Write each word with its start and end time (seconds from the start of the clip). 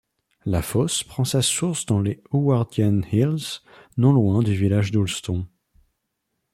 La 0.47 0.63
Foss 0.63 1.03
prend 1.03 1.25
sa 1.25 1.43
source 1.43 1.85
dans 1.85 1.99
les 2.01 2.23
Howardian 2.31 3.01
Hills, 3.11 3.61
non 3.97 4.13
loin 4.13 4.41
du 4.41 4.55
village 4.55 4.89
d'Oulston. 4.91 5.45